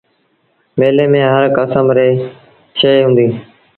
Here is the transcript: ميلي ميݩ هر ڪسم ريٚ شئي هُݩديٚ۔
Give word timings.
ميلي 0.79 1.05
ميݩ 1.11 1.31
هر 1.33 1.43
ڪسم 1.57 1.85
ريٚ 1.97 2.13
شئي 2.79 2.97
هُݩديٚ۔ 3.05 3.33